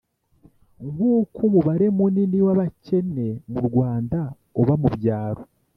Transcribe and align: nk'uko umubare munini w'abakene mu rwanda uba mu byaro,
nk'uko 0.91 1.37
umubare 1.47 1.85
munini 1.97 2.37
w'abakene 2.45 3.27
mu 3.51 3.59
rwanda 3.67 4.19
uba 4.61 4.73
mu 4.81 4.89
byaro, 4.97 5.41